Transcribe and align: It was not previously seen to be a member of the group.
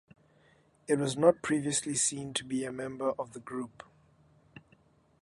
It 0.87 0.97
was 0.97 1.15
not 1.15 1.43
previously 1.43 1.93
seen 1.93 2.33
to 2.33 2.43
be 2.43 2.65
a 2.65 2.71
member 2.71 3.11
of 3.19 3.33
the 3.33 3.39
group. 3.39 3.83